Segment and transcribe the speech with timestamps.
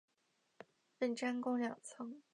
[0.97, 2.23] 本站共两层。